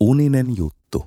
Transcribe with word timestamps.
Uninen 0.00 0.46
juttu. 0.56 1.06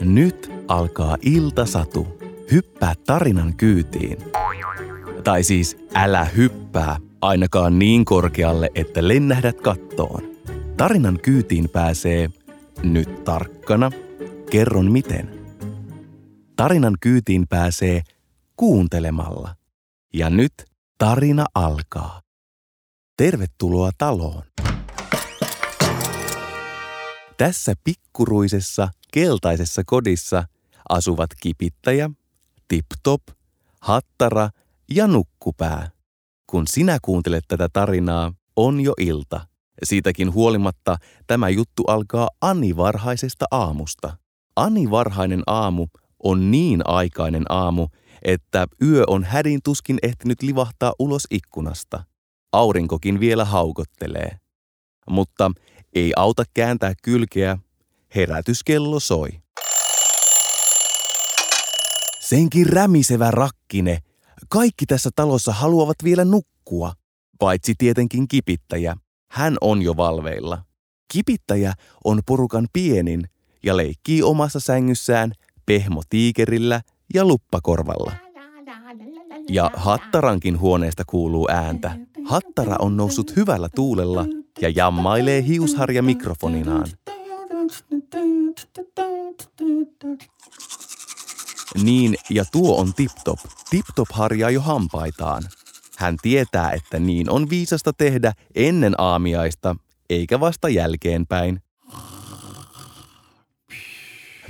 Nyt 0.00 0.52
alkaa 0.68 1.16
iltasatu. 1.22 2.18
Hyppää 2.50 2.94
tarinan 3.06 3.56
kyytiin. 3.56 4.18
Tai 5.24 5.42
siis 5.42 5.76
älä 5.94 6.24
hyppää, 6.24 6.96
ainakaan 7.20 7.78
niin 7.78 8.04
korkealle, 8.04 8.70
että 8.74 9.08
lennähdät 9.08 9.60
kattoon. 9.60 10.22
Tarinan 10.76 11.18
kyytiin 11.22 11.68
pääsee 11.68 12.30
nyt 12.82 13.24
tarkkana. 13.24 13.90
Kerron 14.50 14.92
miten. 14.92 15.30
Tarinan 16.56 16.96
kyytiin 17.00 17.46
pääsee 17.48 18.02
kuuntelemalla. 18.56 19.54
Ja 20.14 20.30
nyt 20.30 20.52
tarina 20.98 21.46
alkaa. 21.54 22.21
Tervetuloa 23.16 23.90
taloon. 23.98 24.42
Tässä 27.38 27.74
pikkuruisessa, 27.84 28.88
keltaisessa 29.12 29.82
kodissa 29.86 30.44
asuvat 30.88 31.30
kipittäjä, 31.40 32.10
tiptop, 32.68 33.22
hattara 33.80 34.50
ja 34.90 35.06
nukkupää. 35.06 35.90
Kun 36.46 36.66
sinä 36.66 36.98
kuuntelet 37.02 37.44
tätä 37.48 37.68
tarinaa, 37.72 38.32
on 38.56 38.80
jo 38.80 38.92
ilta. 39.00 39.46
Siitäkin 39.82 40.32
huolimatta 40.32 40.96
tämä 41.26 41.48
juttu 41.48 41.84
alkaa 41.86 42.28
Ani 42.40 42.76
varhaisesta 42.76 43.44
aamusta. 43.50 44.16
Ani 44.56 44.90
varhainen 44.90 45.42
aamu 45.46 45.86
on 46.22 46.50
niin 46.50 46.82
aikainen 46.84 47.44
aamu, 47.48 47.88
että 48.22 48.66
yö 48.82 49.04
on 49.06 49.24
hädin 49.24 49.60
tuskin 49.64 49.98
ehtinyt 50.02 50.42
livahtaa 50.42 50.92
ulos 50.98 51.26
ikkunasta. 51.30 52.04
Aurinkokin 52.52 53.20
vielä 53.20 53.44
haukottelee. 53.44 54.38
Mutta 55.10 55.50
ei 55.94 56.12
auta 56.16 56.44
kääntää 56.54 56.92
kylkeä, 57.02 57.58
herätyskello 58.14 59.00
soi. 59.00 59.28
Senkin 62.20 62.66
rämisevä 62.66 63.30
rakkine. 63.30 63.98
Kaikki 64.48 64.86
tässä 64.86 65.10
talossa 65.16 65.52
haluavat 65.52 65.96
vielä 66.04 66.24
nukkua, 66.24 66.92
paitsi 67.38 67.74
tietenkin 67.78 68.28
kipittäjä. 68.28 68.96
Hän 69.30 69.56
on 69.60 69.82
jo 69.82 69.96
valveilla. 69.96 70.62
Kipittäjä 71.12 71.72
on 72.04 72.20
porukan 72.26 72.66
pienin 72.72 73.28
ja 73.62 73.76
leikkii 73.76 74.22
omassa 74.22 74.60
sängyssään 74.60 75.32
pehmotiikerillä 75.66 76.80
ja 77.14 77.24
luppakorvalla. 77.24 78.31
Ja 79.48 79.70
Hattarankin 79.74 80.60
huoneesta 80.60 81.04
kuuluu 81.06 81.48
ääntä. 81.50 81.96
Hattara 82.24 82.76
on 82.78 82.96
noussut 82.96 83.36
hyvällä 83.36 83.68
tuulella 83.74 84.26
ja 84.60 84.68
jammailee 84.76 85.44
hiusharja 85.44 86.02
mikrofoninaan. 86.02 86.86
Niin, 91.82 92.14
ja 92.30 92.44
tuo 92.52 92.80
on 92.80 92.94
Tiptop. 92.94 93.38
Tiptop 93.70 94.08
harjaa 94.12 94.50
jo 94.50 94.60
hampaitaan. 94.60 95.42
Hän 95.98 96.16
tietää, 96.22 96.70
että 96.70 96.98
niin 96.98 97.30
on 97.30 97.50
viisasta 97.50 97.92
tehdä 97.92 98.32
ennen 98.54 98.94
aamiaista, 98.98 99.76
eikä 100.10 100.40
vasta 100.40 100.68
jälkeenpäin. 100.68 101.62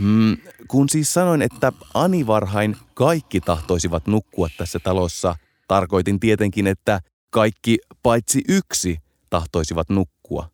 Hmm, 0.03 0.37
kun 0.69 0.89
siis 0.89 1.15
sanoin, 1.15 1.43
että 1.43 1.73
Ani 1.95 2.27
varhain 2.27 2.77
kaikki 2.95 3.41
tahtoisivat 3.41 4.07
nukkua 4.07 4.49
tässä 4.57 4.79
talossa, 4.79 5.37
tarkoitin 5.69 6.21
tietenkin, 6.21 6.67
että 6.67 7.01
kaikki 7.31 7.79
paitsi 8.03 8.43
yksi 8.49 8.99
tahtoisivat 9.31 9.89
nukkua. 9.89 10.51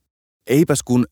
Eipäs 0.46 0.82
kun 0.84 1.06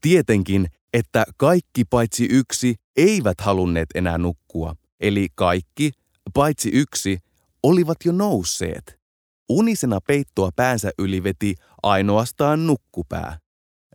tietenkin, 0.00 0.66
että 0.92 1.24
kaikki 1.36 1.84
paitsi 1.84 2.28
yksi 2.30 2.74
eivät 2.96 3.40
halunneet 3.40 3.88
enää 3.94 4.18
nukkua. 4.18 4.74
Eli 5.00 5.28
kaikki 5.34 5.90
paitsi 6.34 6.70
yksi 6.72 7.18
olivat 7.62 7.98
jo 8.04 8.12
nousseet. 8.12 9.00
Unisena 9.48 10.00
peittoa 10.06 10.50
päänsä 10.56 10.90
yli 10.98 11.22
veti 11.22 11.54
ainoastaan 11.82 12.66
nukkupää. 12.66 13.38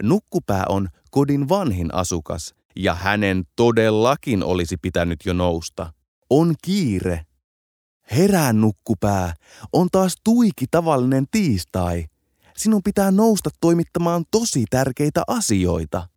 Nukkupää 0.04 0.64
on 0.70 0.88
kodin 1.12 1.50
vanhin 1.50 1.94
asukas 1.94 2.56
ja 2.78 2.96
hänen 2.96 3.44
todellakin 3.56 4.44
olisi 4.44 4.78
pitänyt 4.78 5.20
jo 5.26 5.34
nousta. 5.34 5.94
On 6.30 6.56
kiire. 6.64 7.26
Herää 8.12 8.54
nukkupää, 8.54 9.34
on 9.74 9.88
taas 9.92 10.16
tuiki 10.24 10.66
tavallinen 10.72 11.26
tiistai. 11.32 12.06
Sinun 12.58 12.84
pitää 12.84 13.12
nousta 13.12 13.50
toimittamaan 13.62 14.26
tosi 14.32 14.66
tärkeitä 14.70 15.24
asioita. 15.28 16.08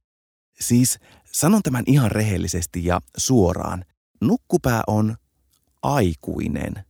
Siis 0.60 0.98
sanon 1.32 1.62
tämän 1.62 1.84
ihan 1.86 2.10
rehellisesti 2.10 2.84
ja 2.84 3.00
suoraan. 3.16 3.84
Nukkupää 4.20 4.82
on 4.86 5.16
aikuinen. 5.82 6.84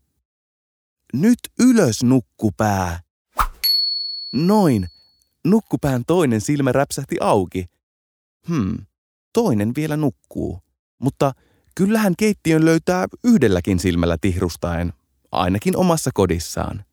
Nyt 1.12 1.38
ylös 1.60 2.02
nukkupää. 2.02 3.00
Noin. 4.32 4.88
Nukkupään 5.44 6.04
toinen 6.06 6.40
silmä 6.40 6.72
räpsähti 6.72 7.16
auki. 7.20 7.66
Hmm, 8.48 8.76
toinen 9.32 9.72
vielä 9.76 9.96
nukkuu. 9.96 10.58
Mutta 10.98 11.32
kyllähän 11.74 12.14
keittiön 12.18 12.64
löytää 12.64 13.06
yhdelläkin 13.24 13.78
silmällä 13.78 14.16
tihrustaen, 14.20 14.92
ainakin 15.32 15.76
omassa 15.76 16.10
kodissaan. 16.14 16.84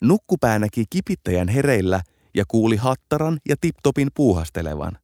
Nukkupää 0.00 0.58
näki 0.58 0.84
kipittäjän 0.90 1.48
hereillä 1.48 2.02
ja 2.34 2.44
kuuli 2.48 2.76
hattaran 2.76 3.38
ja 3.48 3.56
tiptopin 3.60 4.08
puuhastelevan. 4.14 4.98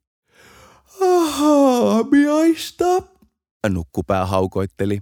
Ahaamiaista, 1.01 2.85
nukkupää 3.69 4.27
haukoitteli. 4.27 5.01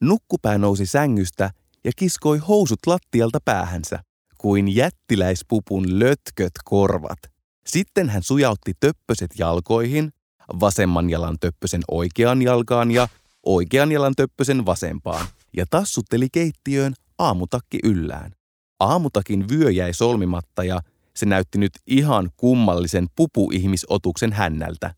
Nukkupää 0.00 0.58
nousi 0.58 0.86
sängystä 0.86 1.50
ja 1.84 1.92
kiskoi 1.96 2.38
housut 2.38 2.78
lattialta 2.86 3.38
päähänsä, 3.44 3.98
kuin 4.38 4.74
jättiläispupun 4.74 5.98
lötköt 5.98 6.52
korvat. 6.64 7.18
Sitten 7.66 8.10
hän 8.10 8.22
sujautti 8.22 8.72
töppöset 8.80 9.30
jalkoihin, 9.38 10.12
vasemman 10.60 11.10
jalan 11.10 11.36
töppösen 11.40 11.82
oikeaan 11.90 12.42
jalkaan 12.42 12.90
ja 12.90 13.08
oikean 13.46 13.92
jalan 13.92 14.14
töppösen 14.16 14.66
vasempaan, 14.66 15.26
ja 15.56 15.66
tassutteli 15.70 16.28
keittiöön 16.32 16.94
aamutakki 17.18 17.78
yllään. 17.84 18.32
Aamutakin 18.80 19.48
vyö 19.48 19.70
jäi 19.70 19.94
solmimatta 19.94 20.64
ja 20.64 20.80
se 21.16 21.26
näytti 21.26 21.58
nyt 21.58 21.72
ihan 21.86 22.30
kummallisen 22.36 23.06
pupuihmisotuksen 23.16 24.32
hännältä. 24.32 24.94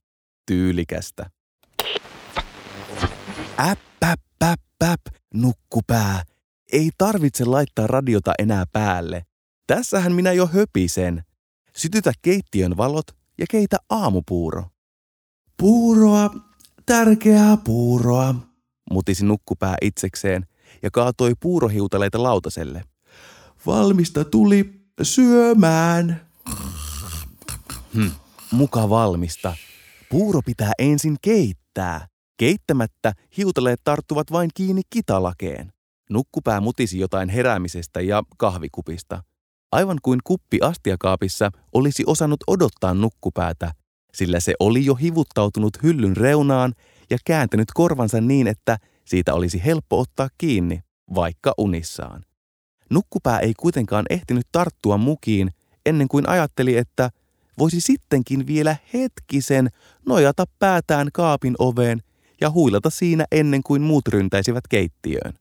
Tyylikästä. 0.46 1.30
Äppäppäppäp, 3.58 5.00
nukkupää. 5.34 6.22
Ei 6.72 6.90
tarvitse 6.98 7.44
laittaa 7.44 7.86
radiota 7.86 8.32
enää 8.38 8.64
päälle. 8.72 9.22
Tässähän 9.66 10.12
minä 10.12 10.32
jo 10.32 10.46
höpisen. 10.46 11.24
Sytytä 11.76 12.12
keittiön 12.22 12.76
valot 12.76 13.06
ja 13.38 13.46
keitä 13.50 13.76
aamupuuro. 13.90 14.64
Puuroa, 15.58 16.30
tärkeää 16.86 17.56
puuroa, 17.56 18.34
mutisi 18.90 19.24
nukkupää 19.24 19.76
itsekseen 19.82 20.46
ja 20.82 20.90
kaatoi 20.90 21.32
puurohiutaleita 21.40 22.22
lautaselle. 22.22 22.84
Valmista 23.66 24.24
tuli 24.24 24.80
syömään. 25.02 26.28
Hmm, 27.94 28.10
muka 28.52 28.90
valmista. 28.90 29.56
Puuro 30.10 30.40
pitää 30.46 30.72
ensin 30.78 31.16
keittää. 31.22 32.06
Keittämättä 32.36 33.12
hiutaleet 33.36 33.80
tarttuvat 33.84 34.32
vain 34.32 34.50
kiinni 34.54 34.82
kitalakeen. 34.90 35.72
Nukkupää 36.10 36.60
mutisi 36.60 36.98
jotain 36.98 37.28
heräämisestä 37.28 38.00
ja 38.00 38.22
kahvikupista. 38.38 39.22
Aivan 39.72 39.98
kuin 40.02 40.20
kuppi 40.24 40.58
astiakaapissa 40.62 41.50
olisi 41.74 42.02
osannut 42.06 42.40
odottaa 42.46 42.94
nukkupäätä, 42.94 43.72
sillä 44.18 44.40
se 44.40 44.54
oli 44.60 44.84
jo 44.84 44.94
hivuttautunut 44.94 45.82
hyllyn 45.82 46.16
reunaan 46.16 46.74
ja 47.10 47.18
kääntänyt 47.24 47.68
korvansa 47.74 48.20
niin, 48.20 48.46
että 48.46 48.78
siitä 49.04 49.34
olisi 49.34 49.62
helppo 49.64 50.00
ottaa 50.00 50.28
kiinni, 50.38 50.80
vaikka 51.14 51.54
unissaan. 51.58 52.24
Nukkupää 52.90 53.38
ei 53.38 53.54
kuitenkaan 53.54 54.04
ehtinyt 54.10 54.46
tarttua 54.52 54.96
mukiin 54.96 55.50
ennen 55.86 56.08
kuin 56.08 56.28
ajatteli, 56.28 56.76
että 56.76 57.10
voisi 57.58 57.80
sittenkin 57.80 58.46
vielä 58.46 58.76
hetkisen 58.94 59.68
nojata 60.06 60.44
päätään 60.58 61.08
kaapin 61.12 61.54
oveen 61.58 62.02
ja 62.40 62.50
huilata 62.50 62.90
siinä 62.90 63.24
ennen 63.32 63.62
kuin 63.62 63.82
muut 63.82 64.08
ryntäisivät 64.08 64.64
keittiöön. 64.68 65.32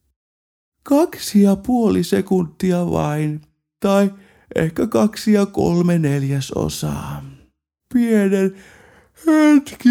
Kaksi 0.83 1.41
ja 1.41 1.55
puoli 1.55 2.03
sekuntia 2.03 2.91
vain, 2.91 3.41
tai 3.79 4.13
ehkä 4.55 4.87
kaksi 4.87 5.33
ja 5.33 5.45
kolme 5.45 5.99
neljäsosaa. 5.99 7.36
Pienen 7.93 8.55
hetki. 9.25 9.89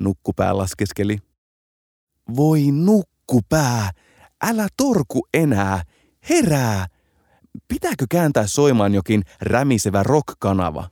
Nukkupää 0.00 0.56
laskeskeli. 0.56 1.18
Voi 2.36 2.62
nukkupää, 2.70 3.90
älä 4.42 4.68
torku 4.76 5.26
enää. 5.34 5.82
herää. 6.28 6.86
Pitääkö 7.68 8.06
kääntää 8.10 8.46
soimaan 8.46 8.94
jokin 8.94 9.22
rämisevä 9.40 10.02
rock-kanava? 10.02 10.88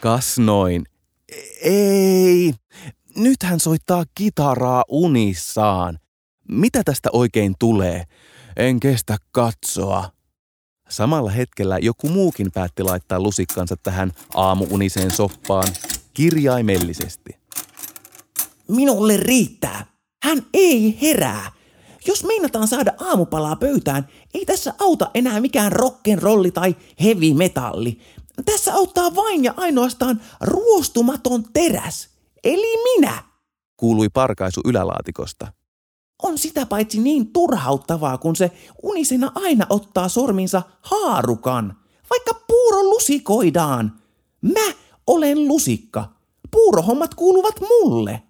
Kas 0.00 0.38
noin. 0.38 0.84
Ei, 1.62 2.54
nyt 3.16 3.42
hän 3.42 3.60
soittaa 3.60 4.04
kitaraa 4.14 4.84
unissaan. 4.88 5.98
Mitä 6.48 6.82
tästä 6.84 7.08
oikein 7.12 7.54
tulee? 7.58 8.04
En 8.56 8.80
kestä 8.80 9.16
katsoa. 9.32 10.10
Samalla 10.88 11.30
hetkellä 11.30 11.78
joku 11.78 12.08
muukin 12.08 12.52
päätti 12.52 12.82
laittaa 12.82 13.20
lusikkansa 13.20 13.76
tähän 13.76 14.12
aamuuniseen 14.34 15.10
soppaan 15.10 15.68
kirjaimellisesti. 16.14 17.36
Minulle 18.68 19.16
riittää. 19.16 19.86
Hän 20.24 20.42
ei 20.54 20.98
herää. 21.02 21.52
Jos 22.06 22.24
meinataan 22.24 22.68
saada 22.68 22.92
aamupalaa 23.00 23.56
pöytään, 23.56 24.08
ei 24.34 24.46
tässä 24.46 24.74
auta 24.80 25.10
enää 25.14 25.40
mikään 25.40 25.72
rock'n'rolli 25.72 26.52
tai 26.54 26.76
heavy 27.02 27.34
metalli. 27.34 28.00
Tässä 28.44 28.74
auttaa 28.74 29.14
vain 29.14 29.44
ja 29.44 29.54
ainoastaan 29.56 30.20
ruostumaton 30.40 31.44
teräs. 31.52 32.08
Eli 32.44 32.82
minä. 32.82 33.22
Kuului 33.76 34.08
parkaisu 34.08 34.60
ylälaatikosta. 34.64 35.52
On 36.24 36.38
sitä 36.38 36.66
paitsi 36.66 37.00
niin 37.00 37.32
turhauttavaa, 37.32 38.18
kun 38.18 38.36
se 38.36 38.50
unisena 38.82 39.32
aina 39.34 39.66
ottaa 39.70 40.08
sorminsa 40.08 40.62
haarukan, 40.80 41.76
vaikka 42.10 42.44
puuro 42.46 42.82
lusikoidaan. 42.82 44.00
Mä 44.40 44.72
olen 45.06 45.48
lusikka. 45.48 46.08
Puurohommat 46.50 47.14
kuuluvat 47.14 47.60
mulle. 47.60 48.22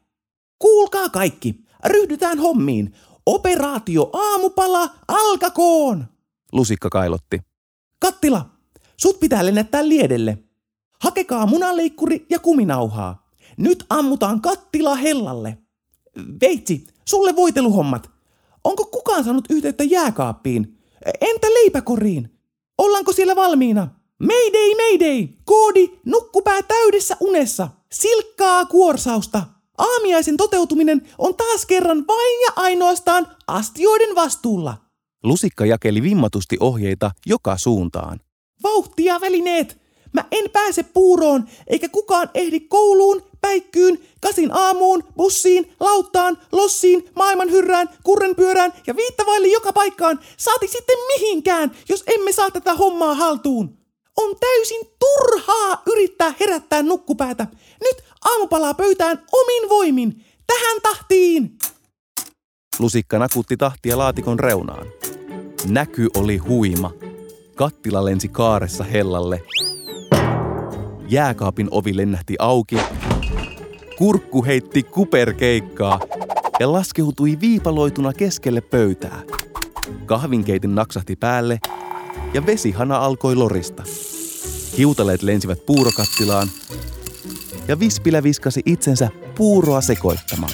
Kuulkaa 0.58 1.08
kaikki, 1.08 1.64
ryhdytään 1.84 2.38
hommiin. 2.38 2.94
Operaatio 3.26 4.10
aamupala 4.12 4.90
alkakoon! 5.08 6.04
Lusikka 6.52 6.90
kailotti. 6.90 7.40
Kattila, 7.98 8.50
sut 8.96 9.20
pitää 9.20 9.46
lennättää 9.46 9.88
liedelle. 9.88 10.38
Hakekaa 11.00 11.46
munaleikkuri 11.46 12.26
ja 12.30 12.38
kuminauhaa. 12.38 13.28
Nyt 13.56 13.84
ammutaan 13.90 14.40
kattila 14.40 14.94
hellalle. 14.94 15.58
Veitsi, 16.40 16.86
sulle 17.04 17.36
voiteluhommat. 17.36 18.10
Onko 18.64 18.84
kukaan 18.84 19.24
saanut 19.24 19.44
yhteyttä 19.50 19.84
jääkaappiin? 19.84 20.78
Entä 21.20 21.46
leipäkoriin? 21.46 22.30
Ollaanko 22.78 23.12
siellä 23.12 23.36
valmiina? 23.36 23.88
Mayday, 24.18 24.74
mayday! 24.76 25.28
Koodi, 25.44 25.88
nukkupää 26.06 26.62
täydessä 26.62 27.16
unessa. 27.20 27.68
Silkkaa 27.92 28.64
kuorsausta. 28.64 29.42
Aamiaisen 29.78 30.36
toteutuminen 30.36 31.08
on 31.18 31.34
taas 31.34 31.66
kerran 31.66 32.04
vain 32.06 32.40
ja 32.46 32.52
ainoastaan 32.56 33.26
astioiden 33.46 34.14
vastuulla. 34.14 34.76
Lusikka 35.22 35.66
jakeli 35.66 36.02
vimmatusti 36.02 36.56
ohjeita 36.60 37.10
joka 37.26 37.58
suuntaan. 37.58 38.20
Vauhtia 38.62 39.20
välineet! 39.20 39.84
Mä 40.12 40.24
en 40.30 40.50
pääse 40.50 40.82
puuroon, 40.82 41.48
eikä 41.66 41.88
kukaan 41.88 42.30
ehdi 42.34 42.60
kouluun, 42.60 43.22
päikkyyn, 43.44 43.98
kasin 44.20 44.52
aamuun, 44.52 45.04
bussiin, 45.16 45.72
lauttaan, 45.80 46.38
lossiin, 46.52 47.10
maailman 47.16 47.50
hyrrään, 47.50 47.88
kurrenpyörään 48.02 48.72
ja 48.86 48.96
viittavaille 48.96 49.48
joka 49.48 49.72
paikkaan. 49.72 50.20
Saati 50.36 50.68
sitten 50.68 50.98
mihinkään, 51.06 51.76
jos 51.88 52.04
emme 52.06 52.32
saa 52.32 52.50
tätä 52.50 52.74
hommaa 52.74 53.14
haltuun. 53.14 53.78
On 54.16 54.36
täysin 54.40 54.80
turhaa 54.98 55.82
yrittää 55.86 56.34
herättää 56.40 56.82
nukkupäätä. 56.82 57.46
Nyt 57.80 58.04
aamupalaa 58.24 58.74
pöytään 58.74 59.24
omin 59.32 59.68
voimin. 59.68 60.24
Tähän 60.46 60.80
tahtiin! 60.82 61.58
Lusikka 62.78 63.18
nakutti 63.18 63.56
tahtia 63.56 63.98
laatikon 63.98 64.38
reunaan. 64.38 64.86
Näky 65.68 66.08
oli 66.16 66.36
huima. 66.36 66.90
Kattila 67.54 68.04
lensi 68.04 68.28
kaaressa 68.28 68.84
hellalle. 68.84 69.42
Jääkaapin 71.08 71.68
ovi 71.70 71.96
lennähti 71.96 72.36
auki. 72.38 72.76
Kurkku 73.98 74.44
heitti 74.44 74.82
kuperkeikkaa 74.82 76.00
ja 76.60 76.72
laskeutui 76.72 77.38
viipaloituna 77.40 78.12
keskelle 78.12 78.60
pöytää. 78.60 79.22
Kahvinkeitin 80.06 80.74
naksahti 80.74 81.16
päälle 81.16 81.58
ja 82.34 82.46
vesihana 82.46 82.96
alkoi 82.96 83.36
lorista. 83.36 83.82
Hiutaleet 84.78 85.22
lensivät 85.22 85.66
puurokattilaan 85.66 86.48
ja 87.68 87.80
Vispilä 87.80 88.22
viskasi 88.22 88.62
itsensä 88.66 89.08
puuroa 89.34 89.80
sekoittamaan. 89.80 90.52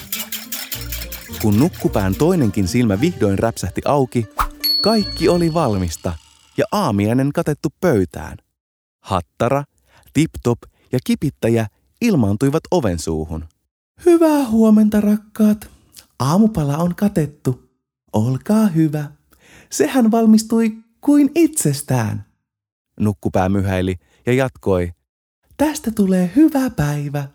Kun 1.43 1.58
nukkupään 1.58 2.14
toinenkin 2.14 2.69
silmä 2.69 3.00
vihdoin 3.00 3.38
räpsähti 3.38 3.81
auki, 3.84 4.26
kaikki 4.82 5.28
oli 5.28 5.54
valmista 5.54 6.12
ja 6.56 6.64
aamiainen 6.72 7.32
katettu 7.32 7.69
pöytään. 7.81 8.36
Hattara, 9.00 9.64
tiptop 10.12 10.58
ja 10.93 10.98
kipittäjä 11.04 11.66
ilmaantuivat 12.00 12.62
oven 12.70 12.99
suuhun. 12.99 13.44
Hyvää 14.06 14.49
huomenta, 14.49 15.00
rakkaat. 15.00 15.70
Aamupala 16.19 16.76
on 16.76 16.94
katettu. 16.94 17.70
Olkaa 18.12 18.67
hyvä. 18.67 19.11
Sehän 19.70 20.11
valmistui 20.11 20.76
kuin 21.00 21.31
itsestään. 21.35 22.25
Nukkupää 23.00 23.49
myhäili 23.49 23.97
ja 24.26 24.32
jatkoi. 24.32 24.93
Tästä 25.56 25.91
tulee 25.91 26.31
hyvä 26.37 26.70
päivä. 26.70 27.29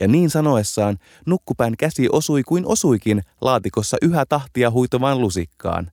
Ja 0.00 0.08
niin 0.08 0.30
sanoessaan 0.30 0.98
nukkupään 1.26 1.76
käsi 1.76 2.08
osui 2.12 2.42
kuin 2.42 2.66
osuikin 2.66 3.22
laatikossa 3.40 3.96
yhä 4.02 4.26
tahtia 4.28 4.70
huitavaan 4.70 5.20
lusikkaan. 5.20 5.90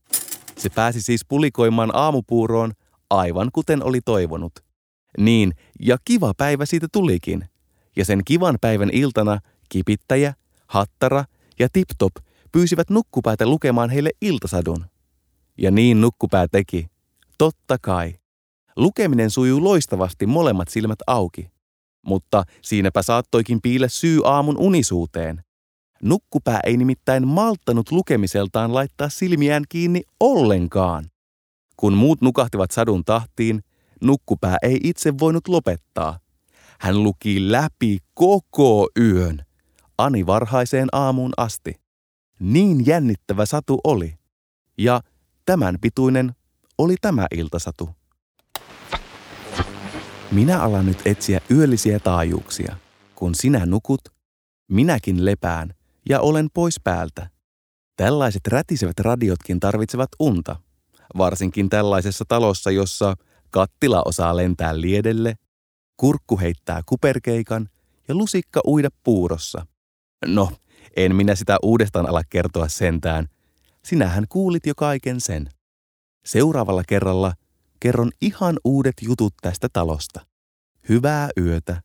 Se 0.58 0.70
pääsi 0.70 1.02
siis 1.02 1.26
pulikoimaan 1.28 1.96
aamupuuroon 1.96 2.72
aivan 3.10 3.50
kuten 3.54 3.84
oli 3.84 4.02
toivonut. 4.02 4.54
Niin, 5.18 5.54
ja 5.80 5.98
kiva 6.06 6.34
päivä 6.38 6.66
siitä 6.66 6.88
tulikin. 6.92 7.46
Ja 7.96 8.06
sen 8.06 8.22
kivan 8.26 8.58
päivän 8.62 8.90
iltana 8.94 9.40
kipittäjä, 9.70 10.34
hattara 10.68 11.26
ja 11.60 11.68
tiptop 11.74 12.14
pyysivät 12.52 12.90
nukkupäätä 12.90 13.46
lukemaan 13.46 13.90
heille 13.90 14.10
iltasadun. 14.22 14.86
Ja 15.58 15.72
niin 15.72 16.02
nukkupää 16.02 16.48
teki. 16.48 16.88
Totta 17.38 17.78
kai. 17.82 18.16
Lukeminen 18.76 19.30
sujuu 19.30 19.64
loistavasti 19.64 20.26
molemmat 20.26 20.68
silmät 20.68 21.00
auki. 21.08 21.52
Mutta 22.06 22.44
siinäpä 22.62 23.02
saattoikin 23.02 23.62
piillä 23.62 23.88
syy 23.88 24.22
aamun 24.26 24.58
unisuuteen. 24.58 25.44
Nukkupää 26.04 26.60
ei 26.64 26.78
nimittäin 26.78 27.28
malttanut 27.28 27.92
lukemiseltaan 27.92 28.74
laittaa 28.74 29.10
silmiään 29.10 29.64
kiinni 29.70 30.02
ollenkaan. 30.20 31.06
Kun 31.78 31.94
muut 31.94 32.22
nukahtivat 32.22 32.72
sadun 32.72 33.06
tahtiin, 33.06 33.64
nukkupää 34.02 34.58
ei 34.62 34.80
itse 34.84 35.14
voinut 35.20 35.48
lopettaa. 35.48 36.20
Hän 36.84 37.04
luki 37.04 37.52
läpi 37.52 37.98
koko 38.14 38.90
yön, 39.00 39.46
ani 39.98 40.26
varhaiseen 40.26 40.88
aamuun 40.92 41.32
asti. 41.38 41.76
Niin 42.40 42.86
jännittävä 42.86 43.46
satu 43.46 43.80
oli. 43.84 44.14
Ja 44.78 45.02
tämän 45.46 45.78
pituinen 45.82 46.36
oli 46.78 46.96
tämä 47.02 47.28
iltasatu. 47.36 47.90
Minä 50.32 50.62
alan 50.62 50.86
nyt 50.86 51.02
etsiä 51.06 51.42
yöllisiä 51.52 52.00
taajuuksia. 52.00 52.76
Kun 53.16 53.36
sinä 53.36 53.66
nukut, 53.66 54.02
minäkin 54.68 55.26
lepään 55.26 55.74
ja 56.10 56.20
olen 56.20 56.48
pois 56.54 56.80
päältä. 56.84 57.30
Tällaiset 57.96 58.48
rätisevät 58.48 59.00
radiotkin 59.00 59.60
tarvitsevat 59.60 60.10
unta, 60.20 60.56
varsinkin 61.18 61.70
tällaisessa 61.70 62.26
talossa, 62.28 62.72
jossa 62.72 63.16
kattila 63.50 64.02
osaa 64.06 64.38
lentää 64.38 64.82
liedelle, 64.82 65.36
kurkku 66.04 66.40
heittää 66.40 66.82
kuperkeikan 66.86 67.70
ja 68.08 68.16
lusikka 68.16 68.62
uida 68.68 68.90
puurossa. 69.04 69.66
No, 70.26 70.52
en 70.98 71.16
minä 71.16 71.36
sitä 71.36 71.58
uudestaan 71.64 72.10
ala 72.10 72.22
kertoa 72.30 72.68
sentään. 72.68 73.28
Sinähän 73.86 74.26
kuulit 74.30 74.66
jo 74.66 74.76
kaiken 74.76 75.22
sen. 75.22 75.50
Seuraavalla 76.26 76.84
kerralla 76.88 77.34
kerron 77.80 78.12
ihan 78.22 78.60
uudet 78.64 78.94
jutut 79.02 79.34
tästä 79.42 79.68
talosta. 79.74 80.26
Hyvää 80.90 81.30
yötä. 81.40 81.82